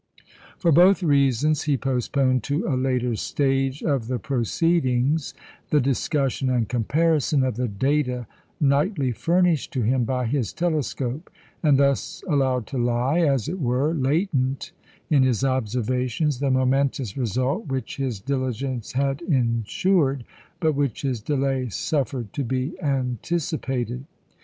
For 0.57 0.71
both 0.71 1.03
reasons 1.03 1.61
he 1.61 1.77
postponed 1.77 2.41
to 2.45 2.65
a 2.65 2.73
later 2.75 3.15
stage 3.15 3.83
of 3.83 4.07
the 4.07 4.17
proceedings 4.17 5.35
the 5.69 5.79
discussion 5.79 6.49
and 6.49 6.67
comparison 6.67 7.43
of 7.43 7.55
the 7.55 7.67
data 7.67 8.25
nightly 8.59 9.11
furnished 9.11 9.71
to 9.73 9.83
him 9.83 10.03
by 10.03 10.25
his 10.25 10.53
telescope, 10.53 11.29
and 11.61 11.77
thus 11.77 12.23
allowed 12.27 12.65
to 12.65 12.79
lie, 12.79 13.19
as 13.19 13.47
it 13.47 13.59
were, 13.59 13.93
latent 13.93 14.71
in 15.11 15.21
his 15.21 15.43
observations 15.43 16.39
the 16.39 16.49
momentous 16.49 17.15
result 17.15 17.67
which 17.67 17.97
his 17.97 18.19
diligence 18.19 18.93
had 18.93 19.21
insured, 19.21 20.23
but 20.59 20.73
which 20.73 21.03
his 21.03 21.21
delay 21.21 21.69
suffered 21.69 22.33
to 22.33 22.43
be 22.43 22.73
anticipated. 22.81 24.05